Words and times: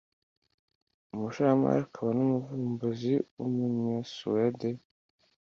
umushoramari 1.13 1.81
akaba 1.87 2.09
n’umuvumbuzi 2.17 3.13
w’umunyasuwede 3.37 4.69